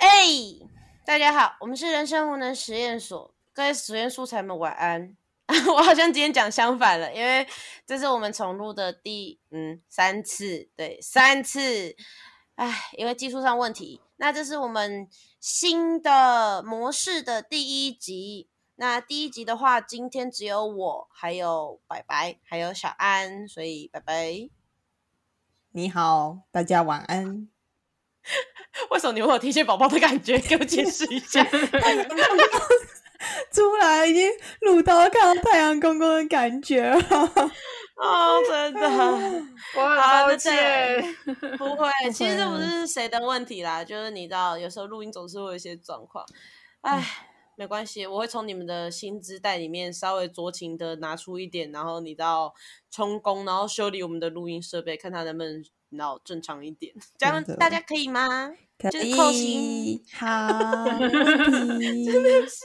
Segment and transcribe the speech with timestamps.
[0.00, 0.08] 哎，
[1.04, 5.14] 大家好，我们是人生无能实验所，各位实验素材们晚安。
[5.76, 7.46] 我好像今天讲相反了，因为
[7.84, 11.94] 这是我们重录的第嗯三次，对三次，
[12.54, 14.00] 哎，因为技术上问题。
[14.16, 15.06] 那这是我们
[15.38, 18.48] 新的模式的第一集。
[18.76, 24.48] 那第一集的话，今天只有我，还有白白，还有小安，所以拜拜。
[25.72, 27.50] 你好，大家晚安。
[28.90, 30.38] 为什么你会有天线宝宝的感觉？
[30.48, 31.44] 给我解释一下。
[33.52, 36.98] 出来已经录到看到太阳公公的感觉了。
[37.96, 38.88] 哦，真的，
[39.76, 41.16] 我很抱歉。
[41.58, 46.24] 不会，其实这不是谁的问题啦，就是你知道，有时候录音总是会有一些状况。
[46.80, 47.04] 哎，
[47.60, 52.54] 没关系，我会从你们的薪资袋里面稍微酌情的拿出一点，然后你到
[52.90, 58.54] 充公，然后修理我们的录音设备，看它能不能然后正常一点， 这样大家可以吗？
[58.88, 60.26] 就是扣薪，好，
[60.98, 62.64] 真的是，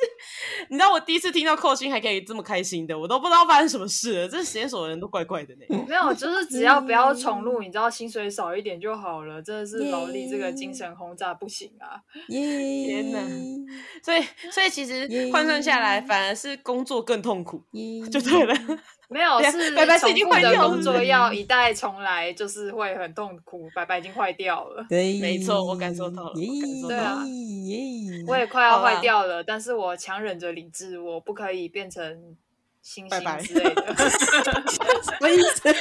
[0.69, 4.27] 你知道我第一次听到扣薪还可以这么开心的，我都不知道发生什么事了。
[4.29, 5.61] 这实验所的人都怪怪的呢。
[5.87, 9.41] 没有，就是只要不要重录，你知道薪水少一点就好了。
[9.41, 11.99] 真的是劳力这个精神轰炸不行啊！
[12.27, 13.19] 天哪！
[14.03, 17.61] 所以，所以其实换算下来，反而是工作更痛苦，
[18.11, 18.55] 就对了。
[19.09, 20.69] 没有，是白白已经坏掉了。
[20.69, 23.69] 工作要一代重来，就是会很痛苦。
[23.75, 24.85] 白白已经坏掉了。
[24.89, 26.33] 对，没错，我感受到了。
[26.87, 27.23] 对啊，
[28.27, 32.35] 我也快要坏掉了，但是我强忍着理智，我不可以变成
[32.81, 33.95] 星星之类的。
[33.95, 35.69] 什么意思？
[35.69, 35.73] 哎，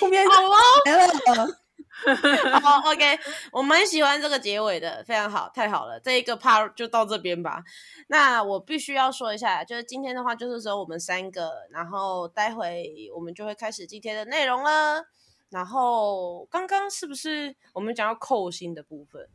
[0.00, 1.56] 声音好哦。
[2.60, 3.18] 好，OK，
[3.52, 5.98] 我蛮喜欢这个结尾的，非常好，太好了。
[6.00, 7.62] 这一个 part 就到这边吧。
[8.08, 15.04] 那我必须要说一下，就是今天的话，就是说我们三个，然后待会我们就会开始今天的内容了。
[15.50, 19.28] 然后刚刚是不是我们讲到扣薪的部分？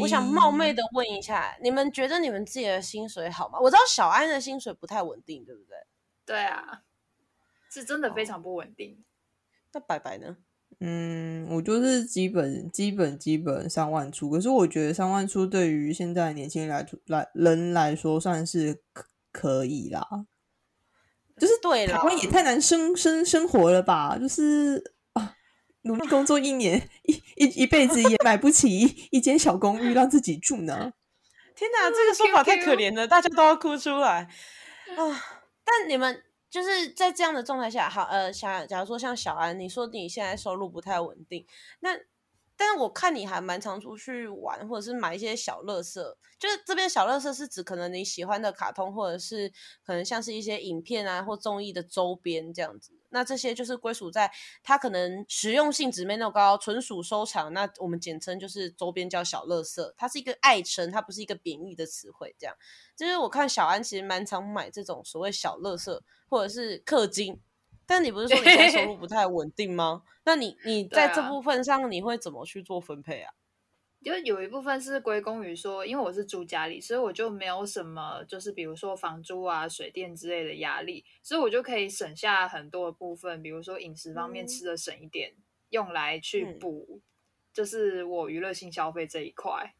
[0.00, 3.58] 我想冒昧的问一下，你们觉得你们自己的薪水好吗？
[3.60, 5.76] 我知道小安的薪水不太稳定，对不对？
[6.24, 6.82] 对啊，
[7.70, 9.04] 是真的非常不稳定。
[9.72, 10.38] 那白白呢？
[10.86, 20.06] 嗯，我就是基本基本基本三万出，可是我觉得三万出对于现在年轻人来来人来说算是可可以啦，
[21.38, 24.18] 就是对台湾也太难生生生活了吧？
[24.18, 25.34] 就是啊，
[25.84, 30.92] 努力工作一年一一一辈子也买不起一间小公寓让自己住呢。
[31.56, 34.28] 天哪，这个说法太可怜了，大家都要哭出来
[34.98, 35.24] 啊！
[35.64, 36.22] 但你们。
[36.54, 41.44] 就是在这样的状态下，好，呃，想假如说像小安，你说你现在收入不太稳定，
[41.80, 41.90] 那，
[42.56, 49.52] 但是我看你还蛮常出去玩，或者是买一些小乐色，就是这边小乐色是指可能你喜欢的卡通，或者是
[49.84, 52.92] 可能像是一些影片啊或综艺的周边这样子。
[53.10, 54.30] 那这些就是归属在
[54.62, 57.52] 它可能实用性质没那么高，纯属收藏。
[57.52, 62.34] 那我们简称就是周边叫小乐色，它是一个爱称，它不是一个贬义的词汇。
[62.38, 62.56] 这样，
[62.96, 67.40] 就是我看小安其实蛮常买这种所谓小乐色或者是氪金。
[67.86, 70.02] 但你不是说你现在收入不太稳定吗？
[70.24, 73.34] 那你你在这部分上你会怎么去做分配啊？
[74.02, 85.32] 就有一部分是归功于说，因为我是住家里，所以我就没有什么，就是比如说房租啊、水电之类的压力，所以我就可以省下很多的部分，比如说饮食方面吃的省一点，
[85.70, 87.00] 用来去补，
[87.50, 89.74] 就是我娱乐性消费这一块。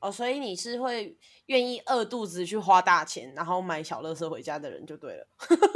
[0.00, 1.16] 哦，所以你是会
[1.46, 5.26] 愿意饿肚子去花大钱，然后买小乐色回家的人就对了。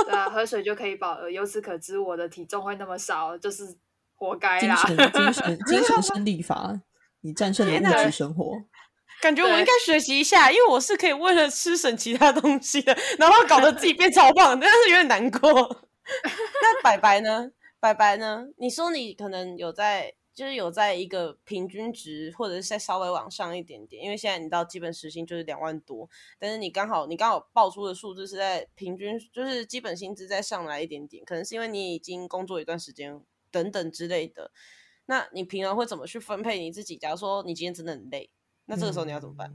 [0.05, 1.31] 对啊，喝水就可以饱了。
[1.31, 3.77] 由此可知，我的体重会那么少，就是
[4.15, 4.75] 活该啦。
[4.87, 6.81] 精神、精神、 精神胜利法。
[7.21, 8.53] 你战胜了物质生活，
[9.23, 15.51] 感觉我应该学习一下，因为我是可以为了吃省其他东西的，然后搞得自己变超胖， 但是有点难过。
[16.61, 17.51] 那白白呢？
[17.81, 18.45] 白白呢？
[18.59, 26.09] 你说你可能有在，就是有在一个平均值，或者是再稍微往上一点点，因为现在你到基本时薪就是两万多，
[26.39, 34.51] 但是你刚好你刚好报出的数字是在平均，就是基本薪资再上来一点点，可能是因为你已经工作一段时间等等之类的。
[35.07, 36.97] 那你平常会怎么去分配你自己？
[36.97, 38.29] 假如说你今天真的很累，
[38.67, 39.53] 那这个时候你要怎么办？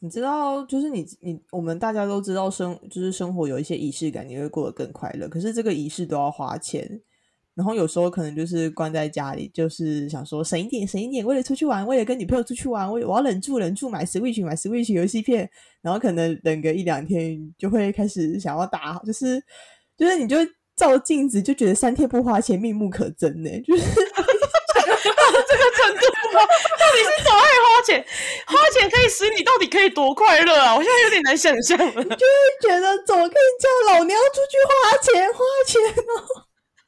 [0.00, 5.26] 你知道，就是你你我们大家都知道生就是生活有一些仪式感，你会过得更快乐。
[5.26, 7.00] 可是这个仪式都要花钱，
[7.56, 15.50] 然后有时候可能就是关在家里，就是想说省一点省一点，为了出去玩，为了跟女朋友出去玩，我我要忍住忍住买 Switch 买 Switch 游戏片，
[15.82, 19.42] 然后可能等个一两天就会开始想要打，就是
[19.96, 20.36] 就是你就
[20.76, 23.82] 照镜子就觉得三天不花钱面目可憎呢，就是。
[25.06, 26.02] 这个程度
[26.34, 26.40] 吗？
[26.78, 28.04] 到底是多爱花钱？
[28.46, 30.74] 花钱可以使你到底可以多快乐啊？
[30.74, 31.84] 我现在有点难想象了。
[31.94, 32.16] 就会
[32.60, 36.45] 觉得怎么可以叫老娘出去花钱花钱呢？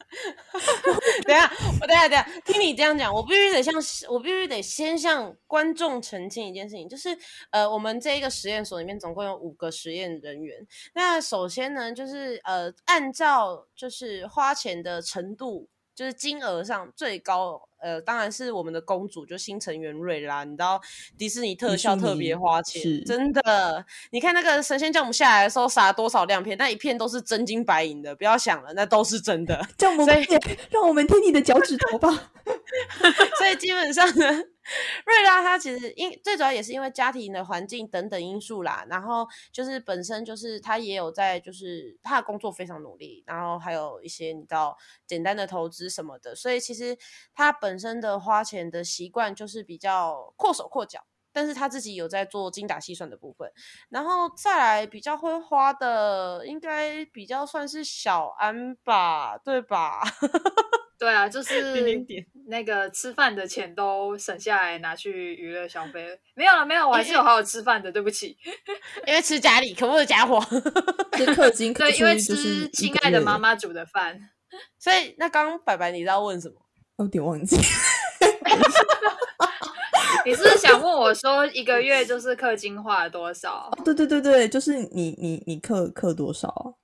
[1.27, 1.51] 等下，
[1.81, 3.75] 我等下等下，听你这样讲，我必须得向
[4.09, 7.17] 我必须得先向观众澄清一件事情，就是
[7.51, 10.67] 呃，我们这一个实验所里面总共有五个实验人员。
[10.95, 15.69] 那首先呢，就是呃，按照就是花钱的程度。
[15.95, 20.45] 就是金额上最高，呃，当然是我们的公主，就新成员瑞啦。
[20.45, 20.81] 你知道
[21.17, 23.85] 迪士尼特效特别花钱，真的。
[24.11, 29.67] 你看那个神仙酵母下来的时候撒了多少亮片，那一片都是真金白银的，不要想了，那都是真的。
[29.79, 30.07] 酵母
[30.71, 32.33] 让我们听你的脚趾头吧。
[33.39, 34.45] 所以基本上呢。
[35.07, 44.77] 瑞拉他其实因最主要也是因为家庭的环境等等因素啦，然后就是本身就是他也有在就是他的工作非常努力，然后还有一些你知道
[45.07, 46.97] 简单的投资什么的，所以其实
[47.35, 53.51] 他本身的花钱的习惯就是比较阔手阔脚，但是他自己有在做精打细算的部分，
[53.89, 60.03] 然后再来比较会花的应该比较算是小安吧，对吧？
[60.99, 62.05] 对啊，就是
[62.49, 68.37] 那个吃饭的钱都省下来拿去娱乐消费，没有了，没有，我还是有好好吃饭的，对不起，
[69.07, 70.41] 因为吃家里可恶的家伙，
[71.17, 74.19] 是氪金，对，因为吃亲爱的妈妈煮的饭，
[74.81, 76.55] 所以那刚刚白白你知道问什么？
[76.99, 77.57] 有点忘记，
[80.27, 83.71] 你是想问我说一个月就是氪金花了多少？
[83.85, 86.75] 对对对对，就是你你你氪氪多少？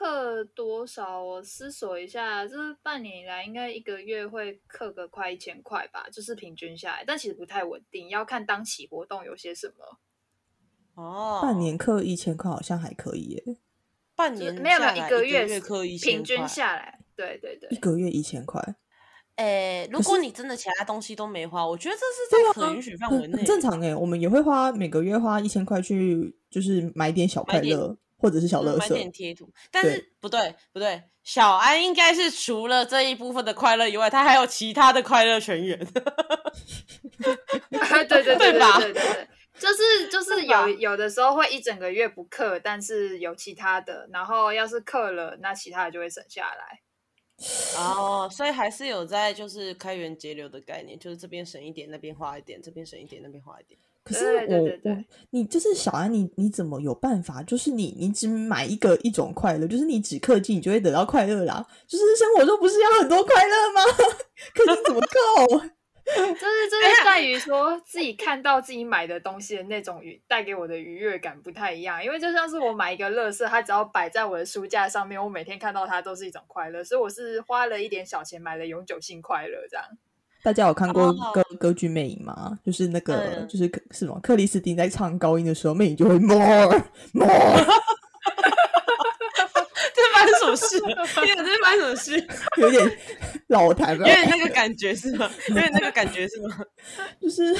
[0.00, 1.22] 氪多少？
[1.22, 9.98] 我思索一下，这半年以来应该一个月会课个快一千块吧，就是平均下来，但其实不太稳定，要看当期活动有些什么。
[10.94, 13.44] 哦，半年课一千块好像还可以耶。
[14.16, 18.62] 半年没有没有一个月课一平均下来，对对对，一个月一千块。
[19.36, 23.94] 诶，如果你真的其他东西都没花，我觉得这是在可允许范围内，很正常诶。
[23.94, 27.96] 我们也会花每个月花一千块去，就是买点小快乐。
[28.20, 35.78] 或者是小乐色，买点贴图，但是不对不对，小安应该是除了这一部分的快乐以外，他还有其他的快乐全员。
[37.18, 38.78] 对 对对对吧？
[38.78, 39.28] 对对对，
[39.58, 46.80] 就是就是有有的时候会一整个月不氪，但是有其他的，然后要是氪了，那其他的就会省下来。
[47.78, 53.80] 哦，所以还是有在就是开源节流的概念，就是这边省一点，那边花一点，这边省一点，那边花一点。
[54.02, 57.42] 可是我我你就是小安，你你怎么有办法？
[57.42, 61.64] 就是你你只买一个一种快乐，就是你只氪金，你就会得到快乐啦。
[61.86, 63.80] 就是生活中不是要很多快乐吗？
[64.54, 65.60] 氪金怎么够？
[66.10, 72.04] 就是就是在于说自己看到自己买的东西的那种愉带给我的愉悦感不太一样。
[72.04, 76.82] 因为就像是我买一个乐色，它只要摆在我的书架上面，我每天看到它都是一种快乐。
[76.82, 79.86] 所以我是花了一点小钱买了永久性快乐这样。
[80.42, 82.58] 大家有看过歌歌剧《魅影》吗？
[82.64, 84.18] 就是那个，就是是吗？
[84.22, 86.66] 克里斯汀在唱高音的时候，魅影就会 more
[87.12, 87.26] more。
[89.92, 90.80] 这是发生什么事？
[91.24, 92.26] 天哪，这是发生什么事？
[92.56, 92.98] 有点
[93.48, 94.06] 老台吧？
[94.08, 95.30] 有点那个感觉是吗？
[95.48, 96.58] 有点那个感觉是吗？
[97.20, 97.54] 就是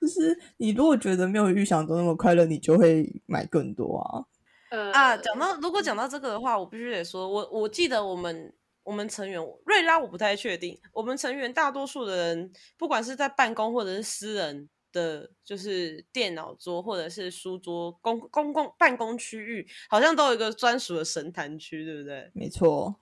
[0.00, 4.24] 就是，你如果觉得没有预想中那么快乐，你就会买更多啊。
[4.70, 8.52] 呃啊，讲到如果讲到这个的话，我必须得说，我我记得我们。
[8.86, 10.80] 我们成员瑞拉我不太确定。
[10.92, 22.30] 我们成员大多数的人，不管是在办公或者是私人的，就是电脑桌或者是书桌公公共办公区域，好像都有一个专属的神坛区，对不对？
[22.32, 23.00] 没错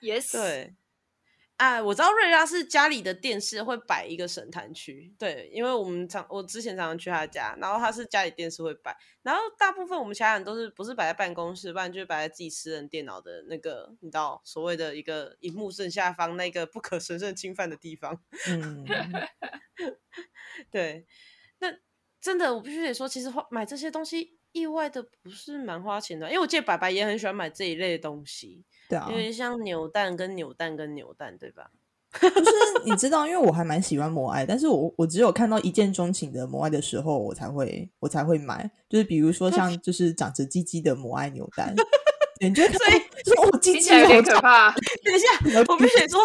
[0.00, 0.76] ，Yes，对。
[1.56, 18.22] 啊，我知道瑞拉是家里的电视会摆一个神坛区，对，因为我们常我之前常常去他家，然后他是家里电视会摆，然后大部分我们其他人都是不是摆在办公室，不然就是摆在自己私人电脑的那个，你知道所谓的一个荧幕正下方那个不可神圣侵犯的地方。
[18.48, 18.84] 嗯，
[20.70, 21.06] 对，
[21.60, 21.68] 那
[22.20, 28.66] 真的我必须得说，其实花买这些东西意外的不是蛮花钱的，因为我记得白白也很喜欢买这一类的东西。
[28.88, 31.70] 对啊，因为像扭蛋跟扭蛋跟扭蛋，对吧？
[32.20, 38.70] 就是你知道，因为我还蛮喜欢摩爱，但是我我只有看到一见钟情的摩爱的时候，我才会我才会买。
[38.88, 41.74] 就是比如说像 就是长着鸡鸡的摩爱扭蛋，
[42.40, 42.98] 你觉得所以
[43.34, 44.70] 说我鸡鸡有点可怕。
[45.04, 45.26] 等一下，
[45.68, 46.24] 我必须说，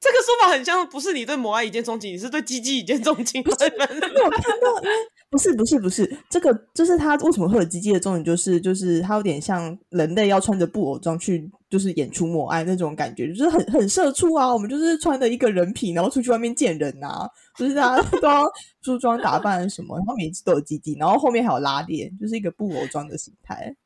[0.00, 3.42] 这个说法很像不是你对摩爱一见钟情，你是对鸡鸡一见钟情。
[3.44, 4.96] 我看到，因为。
[5.30, 14.52] 不是不是不是，这个就是他为什么会有鸡鸡的重点，就是就是他有点像人类要穿着布偶装去，就是演出母爱那种感觉，就是很很社畜啊。
[14.52, 18.44] 我们就是穿的一个人皮，然后出去外面见人呐，就是大家 都要
[18.82, 23.76] 梳妆打扮什么，然后每次都有鸡鸡，然后后面还有拉链，就是一个布偶装的形态。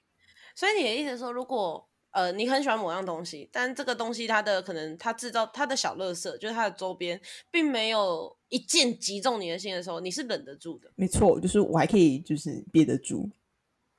[0.54, 1.88] 所以你的意思说，如果。
[2.12, 10.90] 呃，你很喜欢某样东西，但这个东西它的可能它制造它的小乐色，就是它的周边，并没有一件击中你的心的时候，你是忍得住的。
[10.94, 13.28] 没错，就是我还可以就是憋得住，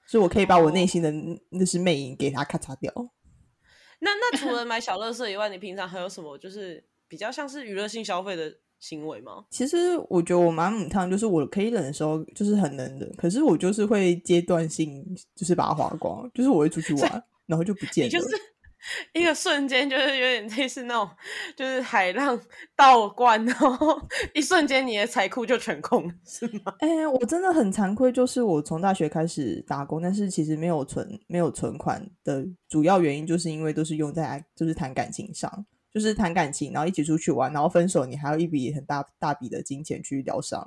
[0.08, 1.12] 所以我可以把我内心的
[1.50, 2.93] 那是魅影给它咔嚓掉。
[4.00, 9.46] 那那除了买小乐色以外，你平常还有什么就是比较像是娱乐性消费的行为吗？
[9.50, 15.03] 其实我觉得我蛮母汤，就是我可以忍的时候就是很能忍，可是我就是会阶段性
[15.34, 18.10] 就是把它花光，就是我会出去玩，然后就不见了。
[18.10, 18.28] 就是
[19.14, 21.10] 一个瞬间，就是有点类似那种，
[21.56, 22.38] 就是海浪
[22.76, 23.98] 倒灌，然后
[24.34, 26.74] 一瞬间你的财库就全空了，是吗？
[26.80, 40.62] 哎、我真的很惭愧，就是我从大学开始打工，但是其实没有存没有存款的主要原因，就是因为都是用在就是谈感情上，就是谈感情，然后一起出去玩，然后分手，你还要一笔很大大笔的金钱去疗伤。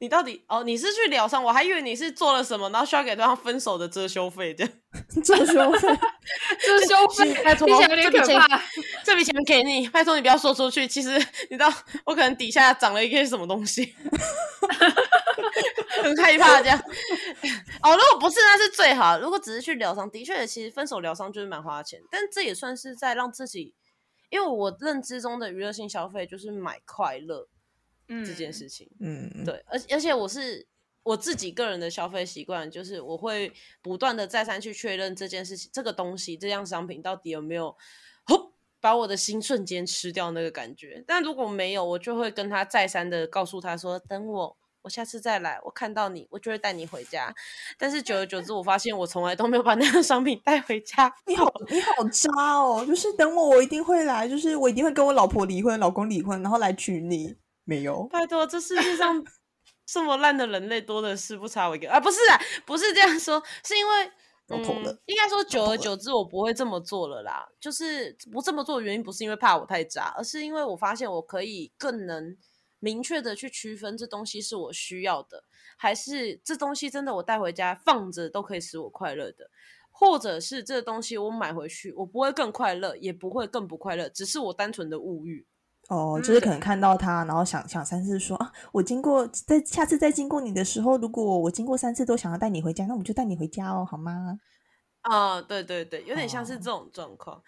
[0.00, 0.62] 你到底哦？
[0.62, 1.42] 你是去疗伤？
[1.42, 4.72] 我还以为你是做了什么，然后需要给对方分手的遮羞费这样。
[5.24, 5.88] 这修费
[6.60, 8.62] 遮羞费 拜托这笔钱怕。
[9.04, 10.86] 这笔钱给你，拜托你不要说出去。
[10.86, 11.10] 其实
[11.50, 11.72] 你知道，
[12.06, 13.94] 我可能底下长了一个什么东西，
[16.02, 16.78] 很害怕这样。
[17.82, 19.18] 哦，如果不是，那是最好。
[19.18, 23.74] 如果只是去疗伤，的确，其实分手疗伤就是蛮花钱，但这也算是在让自己，
[24.30, 27.48] 因为我认知中的娱乐性消费就是买快乐嗯
[28.08, 28.90] 这件事情。
[29.00, 30.66] 嗯，对，而而且我是
[31.02, 37.76] 我自己个人的消费习惯，就是我会不断的再三去确认这件事情、这个东西、这样商品到底有没有，
[38.24, 41.02] 吼，把我的心瞬间吃掉那个感觉。
[41.06, 44.56] 但如果没有，我就会跟他再三的告诉他说，等我。
[44.82, 47.34] 我下次再来，我看到你，我就会带你回家。
[47.76, 51.12] 但是久而久之，我发现我从来都没有把那个商品带回家。
[51.26, 52.84] 你好，你好渣哦！
[52.86, 57.34] 就是等我，我一定会来，就是我一定会跟我老婆离婚、老公离婚，然后来娶你。
[57.68, 59.22] 没有，拜托，这世界上
[59.84, 62.00] 这么烂的人类多的是，不差我一个啊！
[62.00, 64.10] 不是啊，不是这样说，是因为
[64.48, 64.98] 我投了嗯。
[65.04, 67.46] 应该说，久而久之，我不会这么做了啦。
[67.60, 72.34] 就是不这么做的原因，不是因为怕我太渣，而是因为我发现我可以更能
[72.78, 75.44] 明确的去区分这东西是我需要的，
[75.76, 79.50] 还是这东西真的我带回家放着都可以使我快乐的。
[79.90, 85.46] 或者是这东西我买回去，我不会更快乐，也不会更不快乐，只是我单纯的物欲。
[85.88, 94.38] 哦，就是可能看到他，然后想想三次说啊，我经过在下次再经过你的时候，如果我经过三次都想要带你回家，那我们就带你回家哦，好吗？
[95.00, 97.42] 啊、对对对，有点像是哦这种状况。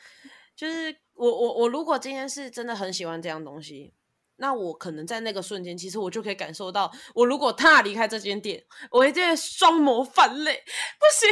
[0.57, 3.93] 就是我我我如果今天是真的很喜欢这样东西，
[4.37, 10.53] 那我可能在那个瞬间，其实我就可以感受到，我如果踏离开这间店，我一定会双眸泛泪，
[10.99, 11.29] 不行，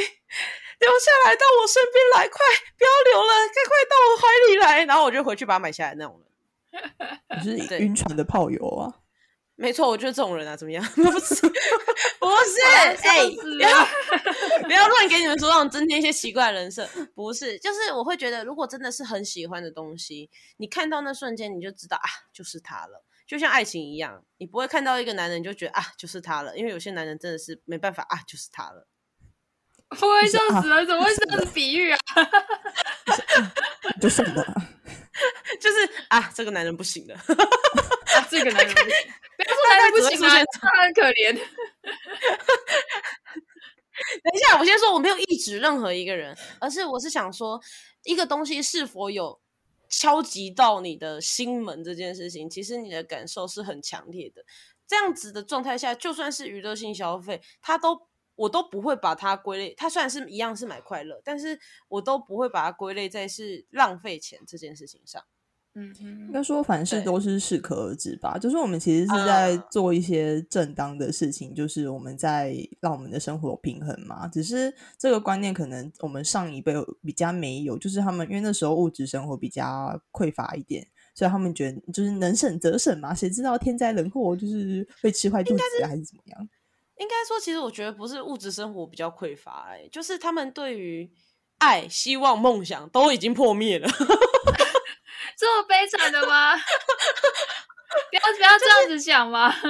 [0.81, 2.39] 留下来到我身边来，快
[2.77, 6.28] 不要留了，快快到我怀里来，然后我就回去把它买下来那种人。
[7.45, 8.95] 你是对晕船的炮友啊？
[9.57, 10.85] 没错，我就是这种人啊，怎么样？
[10.95, 11.35] 不是，
[12.21, 12.61] 不是，
[13.03, 13.87] 哎、不要
[14.63, 23.05] 不要乱给你们说让增添一些奇怪的人设，不是，就是我会觉得，如果真的是很喜欢的东西，你看到那瞬间你就知道啊，就是他了。
[23.27, 28.87] 就像爱情一样，你不会看到一个男人就觉得啊，就是他了，因为有些男人真的是没办法啊，就是他了。
[29.89, 31.99] 不会笑死了，怎么会这样子比喻啊？
[34.01, 34.45] 就算了，
[35.61, 37.15] 就是啊，这个男人不行的。
[37.19, 38.89] 啊这个男人不行，
[39.37, 41.33] 不要说男人不行啊他很可怜。
[44.23, 47.61] 等一下，我先说我没有抑制任何一个人，而是我是想说，
[48.05, 49.41] 一个东西是否有
[49.89, 54.45] 敲击到你的心门这件事情，其实你的感受是很强烈的。
[54.87, 58.08] 这样子的状态下，就算是娱乐性消费，它都
[58.39, 59.75] 我都不会把它归类。
[59.77, 65.23] 它虽然是一样是买快乐，但是我都不会把它归类在是浪费钱这件事情上。
[65.75, 68.39] 嗯应嗯，该说凡事都是适可而止吧。
[68.39, 74.27] 就是我们其实是在啊做一些正当的事情，就是我们在让我们的生活平衡嘛。
[74.29, 76.73] 只是这个观念可能我们上一辈
[77.05, 80.87] 比较没有，就是他们因为那时候物质生活比较匮乏一点。
[81.15, 86.49] 所以他们觉得就是能省则省嘛，谁知道天灾人祸就是会吃坏肚子啊，还是怎么样？
[86.99, 91.11] 应该说，其实我觉得不是物质生活比较匮乏、欸，就是他们对于
[91.59, 93.89] 爱、希望、梦想都已经破灭了。
[95.39, 96.57] 这么悲惨的吗？
[98.11, 99.49] 不要不要这样子想嘛。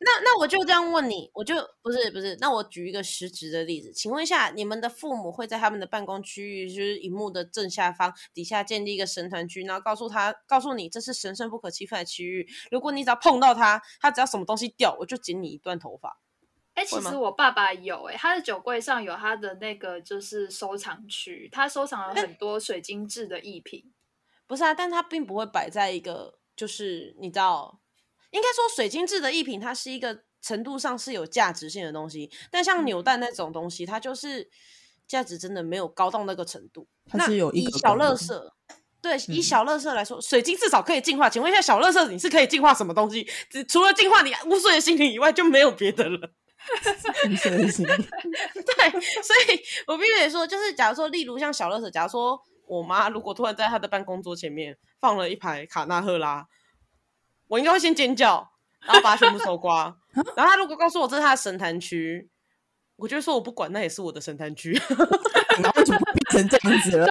[0.00, 16.20] 那那我就这样问你，我就不是不是，那我举一个实质的例子，请问一下，你们的父母会在他们的办公区域，就是荧幕的正下方底下建立一个神团区，然后告诉他，告诉你这是神圣不可侵犯的区域，如果你只要碰到他，他只要什么东西掉，我就剪你一段头发。
[16.78, 23.92] 哎、其实我爸爸有哎、他的酒柜上有他的那个就是收藏区，他收藏了很多水晶制的艺品。
[24.46, 27.80] 不是啊，但他并不会摆在一个，就是你知道，
[28.30, 34.48] 应该说水晶制的艺品，它是一个程度上是有价值性的东西，但像扭蛋那种东西，它就是
[35.08, 36.86] 价值真的没有高到那个程度。
[37.12, 38.54] 那它是有一以小乐色，
[39.02, 41.28] 对，以嗯小乐色来说，水晶至少可以净化。
[41.28, 43.28] 请问一下，小乐色你是可以净化什么东西？
[43.50, 46.30] 只除了净化你污秽的心灵以外，就没有别的了。
[47.28, 48.90] 对，
[49.22, 56.46] 所以我必须得说，就是假如说，例如像小乐色，假如说我妈如果突然在她的办公桌前面放了一排卡纳赫拉，
[57.48, 59.96] 我应该会先尖叫，然后把它全部搜刮。
[60.36, 62.28] 然后她如果告诉我这是她的神坛区，
[62.96, 64.80] 我就说我不管，那也是我的神坛区。
[65.60, 67.06] 然后就变成这样子了。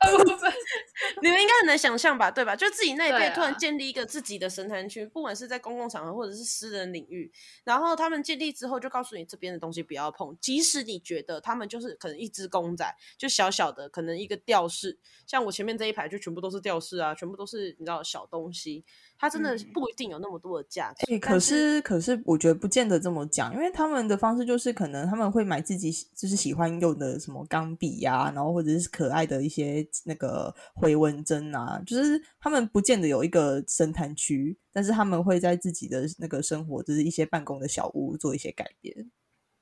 [1.23, 2.55] 你们应该很难想象吧，对吧？
[2.55, 7.31] 就自己那一辈突然啊建立一个自己的神坛区，不管是在公共场合或者是私人领域，
[7.63, 12.85] 然后他们建立之后就告诉你这边的东西不要碰，即使你觉得他们就是可能一只公仔，
[13.17, 18.83] 就小小的，可能一个吊饰，像我前面这一排就全部都是吊饰啊，全部都是你知道小东西，
[19.17, 21.19] 它真的嗯不一定有那么多的价值。
[21.19, 39.11] 可是可是，我觉得不见得这么讲，因为他们的方式就是可能他们会买自己喜就是喜欢用的什么钢笔呀、然后或者是可爱的一些那个回纹针啊，就是他们不见得有一个生态区，但是他们会在自己的那个生活，就是一些办公的小屋做一些改变。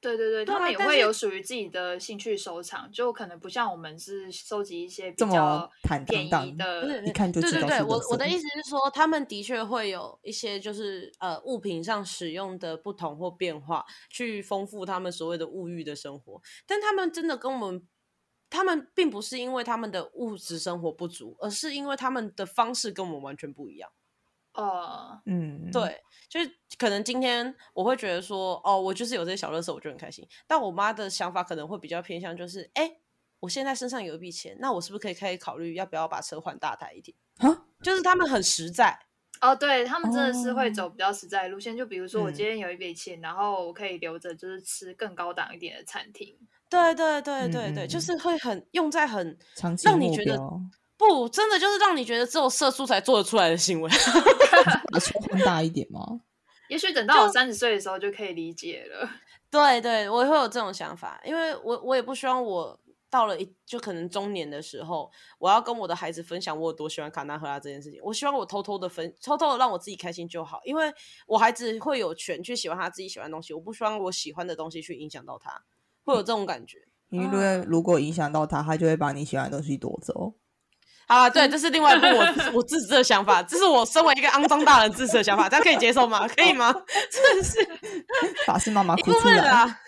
[0.02, 16.40] 对对对，他们也会有属于自己的兴趣收藏，就可能不像我们是收集一些比这么较坦宜的一看就对对对，我我的意思是说，他们的确会有一些就是呃物品上使用的不同或变化，去丰富他们所谓的物欲的生活。
[16.68, 17.82] 但他们真的跟我们，
[18.50, 23.92] 他们并不是因为他们的物质生活不足，而是因为他们的方式跟我们完全不一样。
[24.54, 30.25] 呃，嗯，，对，就是可能今天我会觉得说，哦，我就是有这些小乐色，我就很开心。
[30.48, 33.00] 但我妈的想法可能会比较偏向，就是，哎，
[33.42, 37.18] 我现在身上有一笔钱，那我是不是可以开始考虑要不要把车换大台一点？
[37.40, 39.05] 啊，就是他们很实在。
[39.42, 46.36] 哦，对他们真的是会哦走比较实在的路线，就比如说我嗯今天有一笔钱，然后我可以留着，就是吃更高档一点的餐厅。
[46.70, 50.39] 对对对对对，就是会很用在很长期让你觉得
[50.98, 53.89] 不真的就是让你觉得只有色素才做得出来的行为。
[54.92, 56.01] 把车换大一点吗？
[56.70, 59.10] 也许等到我就三十岁的时候就可以理解了。
[59.51, 62.77] 对对，我也会有这种想法，因为我我也不希望我
[63.16, 68.02] 到了一就可能中年的时候，我要跟我的孩子分享我有多喜欢卡纳赫拉这件事情。
[68.04, 70.94] 我希望我偷偷的分，偷偷的让我自己开心就好，因为
[71.26, 75.64] 我孩子会有权去喜欢他自己喜欢的东西，我不希望我喜欢的东西去影响到他，
[76.04, 76.80] 会有这种感觉。
[77.10, 80.34] 因为如果影响到他，他就会把你喜欢的东西夺走。
[81.08, 86.28] 啊，对，这是另外一部我我自私的想法，这是我身为一个肮脏大人自私的想法，这样可以接受吗？
[86.28, 86.74] 可以吗？
[87.10, 87.60] 真的是
[88.46, 89.80] 法师妈妈哭出来，分啊。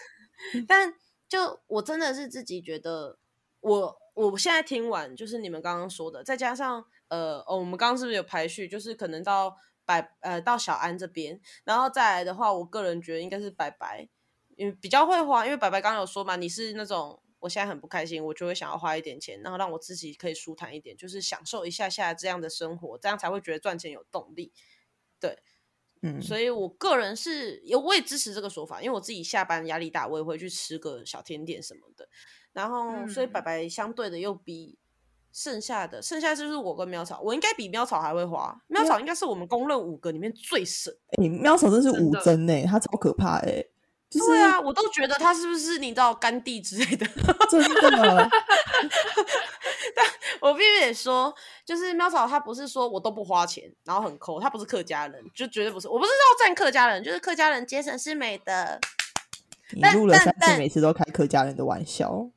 [0.68, 0.94] 但
[1.28, 3.18] 就我真的是自己觉得，
[3.62, 8.68] 我我现在听完就是你们刚刚说的，再加上呃哦，我们刚刚是不是有排序？
[8.68, 14.08] 就是可能到白呃到小安这边，然后再来的话，我个人觉得应该是白白，
[14.56, 17.22] 因为比较会花，因为白白刚刚有说嘛，你是那种。
[17.40, 24.52] 我现在很不开心，我就会想要花一点钱，然后让我自己可以舒坦一点，就是享受一下下这样的生活，这样才会觉得赚钱有动力。
[25.20, 25.38] 对
[26.08, 32.08] 嗯，所以我个人是有，我也支持这个说法，因为我自己下班压力大，我也会去吃个小甜点什么的。
[32.54, 34.78] 然后，所以嗯白白相对的又比
[35.32, 38.60] 剩下的，剩下就是我跟喵草，我应该比喵草还会花。
[38.68, 40.92] 喵草应该是我们公认五个里面最省。
[41.18, 43.64] 哎、喵草真是五针哎、他超可怕哎、
[44.10, 47.06] 就是对啊，我都觉得他是不是你知道甘地之类的？
[47.82, 48.30] 真的，
[49.96, 50.06] 但
[50.42, 51.34] 我必须得说，
[51.66, 55.88] 就是喵嫂她不是说我都不花钱，然后很抠，她不是客家人，就绝对不是。
[55.88, 58.80] 我不是要赞客家人，就是客家人节省是美的。
[59.74, 62.30] 你录了三次，每次都开客家人的玩笑。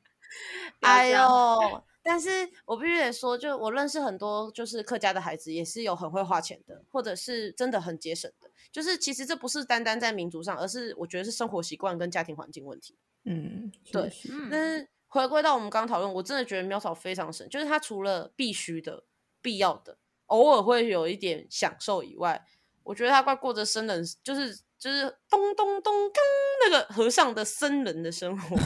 [0.81, 1.83] 哎呦！
[2.03, 2.29] 但是
[2.65, 8.49] 我必须得说，就我认识很多就是客家的孩子，也是有很会花钱的，或者是真的很节省的。
[8.71, 12.97] 就是其实这不是单单在民族上，而是我觉得是生活习惯跟家庭环境问题。
[13.23, 19.03] 嗯，确对嗯但是回归到我们刚刚讨论，我真的觉得喵草非常神，就是它除了必须的、
[19.41, 19.97] 必要的，
[20.27, 22.45] 偶尔会有一点享受以外，
[22.83, 26.23] 我觉得他快过着僧人，就是就是咚咚咚刚
[26.63, 28.55] 那个和尚的僧人的生活。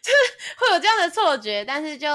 [0.00, 0.16] 就是
[0.56, 2.08] 会有这样的错觉，但是就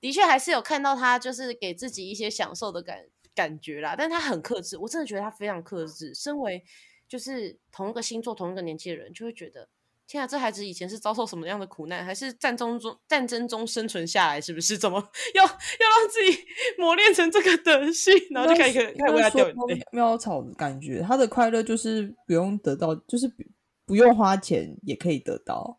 [0.00, 3.94] 的确还是有看到他就是给自己一些享受的感感觉啦。
[3.94, 6.14] 但是他很克制，我真的觉得他非常克制。
[6.14, 6.64] 身为
[7.06, 9.68] 就是同一个星座、同一个年纪的人，就会觉得
[10.12, 14.38] 天啊，这孩子以前是遭受什么样的苦难，还是战争中战争中生存下来？
[14.38, 14.76] 是不是？
[14.76, 15.02] 怎么
[15.34, 16.38] 要要让自己
[16.76, 19.82] 磨练成这个德性，然后就开始开始为他掉眼泪？
[19.90, 23.42] 喵草的感觉，他的快乐就是不用得到，就是不
[23.86, 25.78] 不用花钱也可以得到，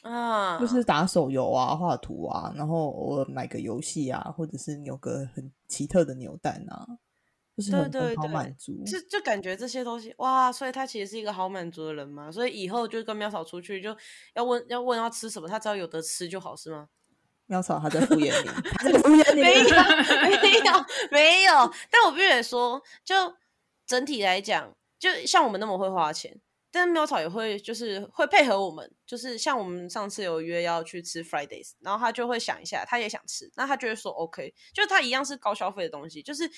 [0.00, 6.86] 啊，就是打手游啊、画图啊，然后偶尔买个游戏啊，或者是扭个很奇特的扭蛋啊，
[7.58, 8.84] 就是很很好对对对满足。
[8.84, 13.96] 就就感觉这些东西哇，所以他其实是一个好满足的人嘛，所以以后就跟喵嫂出去就
[14.34, 16.88] 要问要问要吃什么，他只要有得吃就好，是吗？
[17.46, 23.14] 喵草他在敷衍你，他在 敷衍你，没有没有没有，但我必须得说，就
[23.86, 26.38] 整体来讲，就像我们那么会花钱，
[26.70, 36.50] 但是喵草也会就是会配合我们，就是像我们上次有约要去吃 Fridays，然后他就会想一下，他也想吃，那他就会说 OK，就是他一样是高消费的东西，就是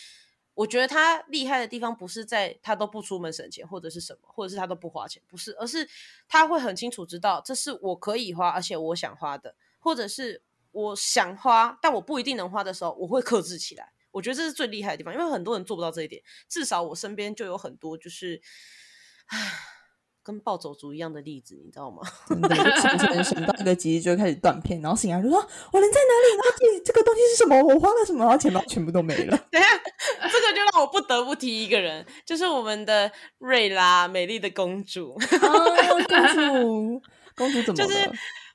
[0.54, 5.88] 我觉得他厉害的地方不是在他都不出门省钱或者是什么，或者是他都不花钱，不是，而是
[6.28, 13.92] 他会很清楚知道这是我可以花，而且我想花的，或者是我想花但我不一定能花的时候，我会克制起来。
[14.10, 18.40] 我觉得这是最厉害的地方，因为很多人做不到这一点，至少我身边就有很多就是，
[19.26, 19.36] 唉。
[20.22, 22.02] 跟暴走族一样的例子，你知道吗？
[22.28, 25.38] 真的，想想想到一个极致就会开始断片，然后醒来就说
[25.72, 26.36] ：“我人在哪里？
[26.36, 27.56] 然后这这个东西是什么？
[27.56, 29.36] 我花了什么？”然后钱包全部都没了。
[29.50, 29.70] 等一下，
[30.81, 35.12] 我不得不提一个人，就是我们的瑞拉，美丽的公主。
[35.12, 36.03] 哦，公
[36.35, 37.03] 主，
[37.37, 38.11] 公主怎么就是？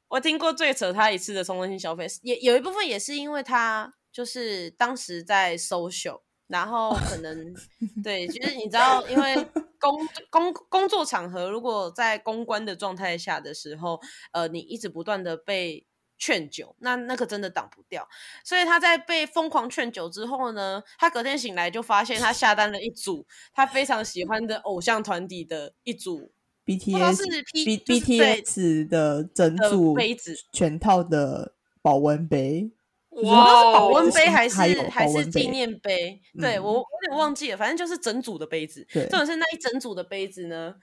[0.08, 7.54] 我听过最扯她一次的冲动性消费，也有一部分也是因为她就是当时在 social，然后可能
[8.04, 9.36] 对，就是你知道，因为
[9.80, 14.00] 工工工作场合，如果在公关的状态下的时候，
[14.32, 15.86] 呃，你一直不断的被
[16.18, 18.08] 劝酒，那那个真的挡不掉。
[18.44, 26.32] 所以他在被疯狂劝酒之后呢，他隔天醒来就发现他下单了一组他非常喜欢的偶像团体的一组
[26.66, 32.72] BTS 是 P B 就是对 BTS 的整组杯子全套的保温杯，
[33.12, 36.20] 就是哇是保哦温杯还是还是纪念杯？
[36.40, 38.84] 对我有点忘记了，反正就是整组的杯子。
[38.92, 40.74] 对重点是那一整组的杯子呢，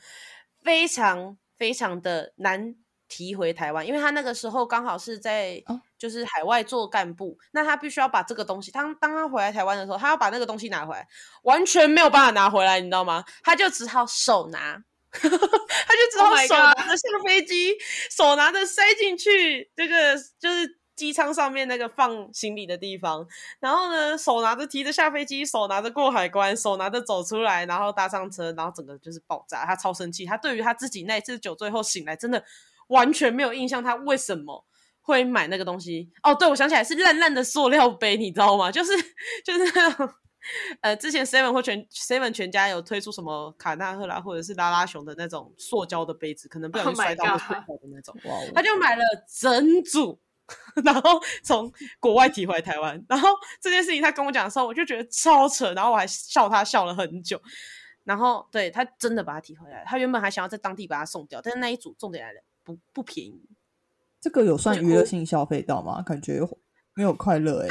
[0.62, 2.76] 非常非常的难
[3.14, 11.06] 提回台湾，因为他那个时候刚好是在哦就是海外做干部，那他必须要把这个东西，当当他回来台湾的时候，他要把那个东西拿回来，
[11.42, 13.22] 完全没有办法拿回来，你知道吗？
[13.42, 14.82] 他就只好手拿。
[15.12, 17.76] 他就只 Oh 好手拿着下飞机，
[18.10, 23.26] 手拿着塞进去这个就是机舱上面那个放行李的地方，
[23.60, 29.66] 然后呢，手拿着提着下飞机，手拿着过海关，手拿着走出来，然后搭上车，然后整个就是爆炸。
[29.66, 32.42] 他超生气，他对于他自己那一次酒醉后醒来，真的
[32.92, 34.64] 完全没有印象，他为什么
[35.00, 36.10] 会买那个东西？
[36.22, 38.70] 哦，对，我想起来是烂烂的塑料杯，你知道吗？
[38.72, 38.92] 就是
[39.44, 40.08] 就是那种。
[40.80, 48.12] 呃，之前 Seven 或全 Seven 全家有推出什么卡纳赫拉或者是拉拉熊的那种塑胶的杯子，可能不小 Oh 心摔到会碎的那种。
[48.52, 49.02] 他就买了
[49.40, 50.20] 整组，
[50.84, 53.00] 然后从国外提回来台湾。
[53.08, 53.28] 然后
[53.60, 57.40] 这件事情他跟我讲的时候，我就觉得超扯，然后我还笑他笑了很久。
[58.02, 63.48] 然后对他真的把它提回来，他原本还想要在当地把它送掉，但是那一组重点来了，不不便宜。
[64.20, 66.02] 这个有算娱乐性消费到吗？
[66.06, 66.40] 感觉
[66.94, 67.68] 没有快乐哎、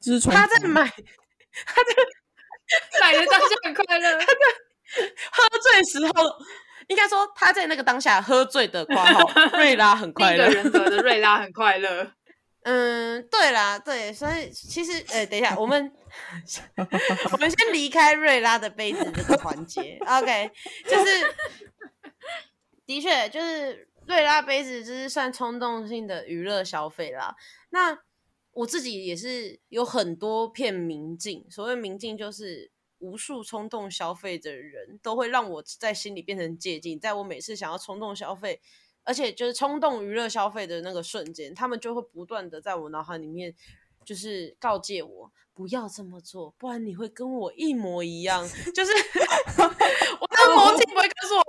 [0.00, 4.34] 就是他在买，他在买的当下很快乐，他在
[5.30, 6.12] 喝醉时候，
[6.88, 10.48] 应该说他在那个当下喝醉的括号瑞拉很快乐。
[10.50, 12.12] 人格的瑞拉很快乐。
[12.64, 15.92] 嗯，对啦，对，所以其实，哎，等一下，我们
[17.32, 20.50] 我们先离开瑞拉的杯子这个环节，OK，
[20.88, 21.34] 就是
[22.86, 27.34] 的确就是对啦杯子，就是算冲动性的娱乐消费啦。
[27.70, 27.98] 那
[28.52, 38.60] 我自己也是有很多片明镜，所谓明镜就是无数冲动消费的人都会让我在心里变成借镜，在我每次想要冲动消费。
[39.04, 43.52] 而且就是冲动娱乐消费的那个瞬间，他们就会不断的在我脑海里面，
[44.04, 48.48] 就是告诫我不要这么做，不然你会跟我一模一样。
[48.72, 48.92] 就是
[50.56, 51.44] 的魔镜 不会告诉我，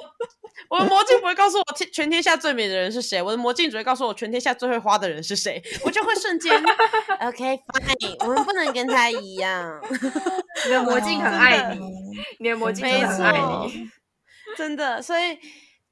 [0.77, 6.53] 我的魔镜不会告诉我天全天下最美的人是谁，我的魔镜只会告诉我全天下最会花的人是谁，我就会瞬间
[7.21, 9.81] OK fine，我们不能跟他一样。
[10.65, 11.79] 你的魔镜很爱你，
[12.39, 13.89] 你，的魔镜真的很爱你。
[14.57, 15.37] 真的，所以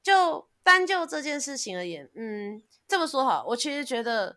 [0.02, 4.36] 就单就这件事情而言，嗯，这么说好，我其实觉得，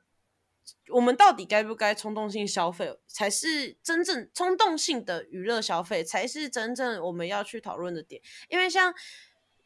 [0.94, 8.22] 我们到底该不该冲动性消费，才是真正冲动性的娱乐消费，才是真正我们要去讨论的点。
[8.50, 8.94] 因为像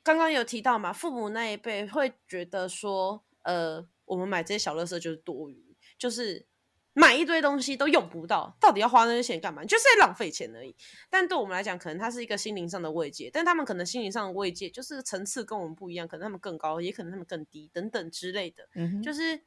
[0.03, 6.45] 刚刚有提到嘛，父母那一辈会觉得说，呃，我们买这些小乐色就是多余，就是。
[6.93, 9.63] 买一堆东西都用不到，到底要花那些钱干嘛？
[9.63, 10.75] 就是在浪费钱而已。
[11.09, 18.67] 但对我们来讲，可能它是一个心灵上的慰藉，但他们可能心灵上的慰藉就是层次跟我们不一样，可能他们更高，也可能他们更低，等等之类的。
[18.75, 19.39] 嗯，就是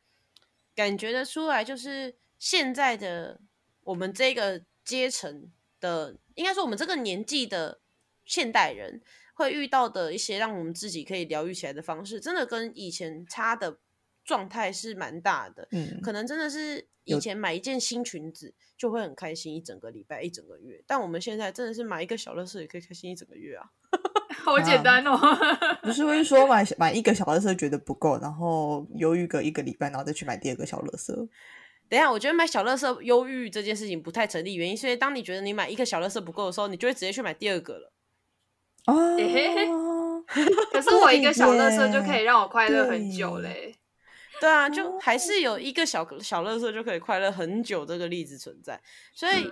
[0.74, 3.40] 感觉得出来，就是现在的
[3.84, 7.80] 我们这个阶层的，应该说我们这个年纪的
[8.24, 9.02] 现代人
[9.34, 13.78] 会遇到的一些让我们自己可以疗愈起来的方式，真的跟以前差的
[14.24, 15.68] 状态是蛮大的。
[15.72, 23.70] 嗯，可能真的是以前买一件新裙子就会很开心一整个礼拜、一整个月，但我们现在真的是买一个小乐事也可以开心一整个月啊！
[24.44, 25.18] 好简单哦。
[25.82, 31.14] 不是会说买买一个小乐色觉得不够，然后犹豫个一个礼拜，然后再去买第二个小乐色。
[31.88, 37.92] 等一下，我觉得买小乐色忧郁这件事情不太成立，原因是因为当你觉得你买一个小乐色不够的时候，你就会直接去买第二个了。
[38.86, 39.54] 啊，嘿
[40.26, 43.76] 嘿可是我一个小乐色就可以让我快乐很久嘞。
[44.40, 48.80] 对啊，就还是有一个小小乐色就可以快乐很久这个例子存在。
[49.14, 49.48] 所以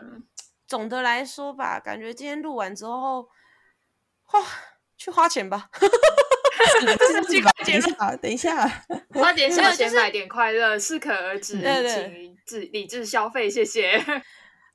[0.66, 3.28] 总的来说吧，感觉今天录完之后，
[4.24, 4.40] 花
[5.10, 5.68] 去花钱吧。
[6.98, 8.14] 这是几块钱啊？
[8.16, 8.66] 等一下，
[9.14, 14.02] 花点小钱买点快乐，适可而止，请智理智消费，谢谢。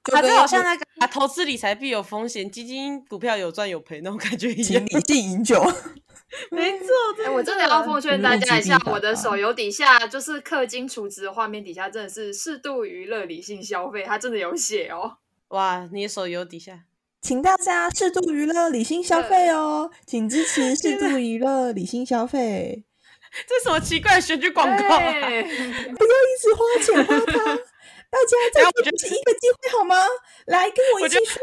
[0.04, 4.86] 他就好像那个啊，投资理财必有风险，基金股票有赚有赔那种感觉一样。
[4.86, 5.60] 理性饮酒，
[6.52, 7.34] 没错。
[7.34, 15.18] 我真的要奉劝大家一下，我的手游底下就是氪金储值的画面底下，真的是适度娱乐、理性消费，它真的有写哦。
[15.50, 16.82] 哇，你的手游底下。
[17.26, 19.90] 请大家适度娱乐，理性消费哦！
[20.06, 22.84] 请支持适度娱乐，理性消费。
[23.50, 24.78] 这什么奇怪的选举广告？
[24.78, 27.34] 不要一直花钱花它，
[28.14, 29.96] 大家再给自己一个机会好吗？
[30.46, 31.42] 来跟我一起说。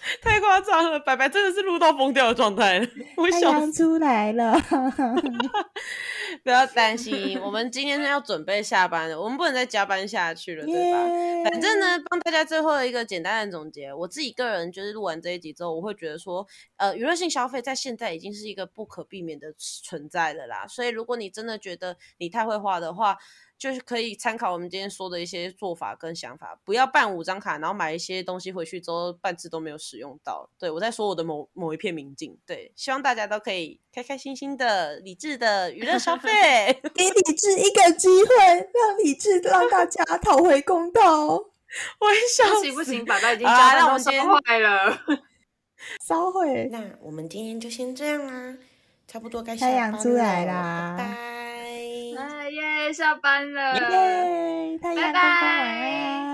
[0.22, 2.86] 太夸张了，白白真的是录到疯掉的状态了。
[3.30, 4.58] 太阳出来了，
[6.42, 11.50] 不要担心，我们今天要准备下班了，我们不能再加班下去了，对吧？
[11.50, 20.66] 反正呢，帮大家最后一个简单的总结，我自己个人就是录完这一集之后，我会觉得说，呃，娱乐性消费在现在已经是一个不可避免的存在了啦。
[20.66, 23.18] 所以，如果你真的觉得你太会花的话，
[23.60, 30.48] 就是可以参考我们今天说的一些做法跟想法，不要办五张卡，然后买一些东西回去之后半次都没有使用到。
[30.58, 38.34] 对我在说我的某某一片明镜，对，希望大家都可以开开心心的、理智的娱乐消费， 给理智一个机会，
[38.72, 41.44] 让理智让大家讨回公道。
[42.00, 44.98] 我想不行不行，爸爸已经加班烧坏了，
[46.08, 46.70] 烧毁。
[46.72, 48.56] 那我们今天就先这样啦，
[49.06, 51.29] 差不多该太阳出来啦，拜拜。
[52.92, 53.74] 下班了，
[54.80, 56.29] 拜拜。